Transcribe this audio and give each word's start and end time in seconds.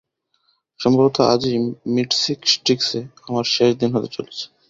সম্ভবত 0.79 1.17
আজই 1.33 1.55
মীট 1.93 2.09
স্টিক্সে 2.45 2.99
আমার 3.27 3.45
শেষ 3.55 3.71
দিন 3.79 3.89
হতে 3.95 4.09
চলেছে। 4.15 4.43